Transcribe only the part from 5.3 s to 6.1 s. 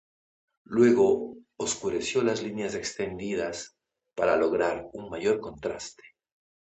contraste.